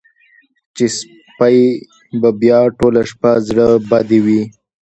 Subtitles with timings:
[0.75, 1.59] چې سپۍ
[2.21, 4.41] به بیا ټوله شپه زړه بدې وي.